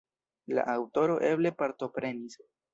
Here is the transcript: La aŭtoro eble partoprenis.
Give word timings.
La 0.57 0.63
aŭtoro 0.77 1.19
eble 1.29 1.53
partoprenis. 1.63 2.43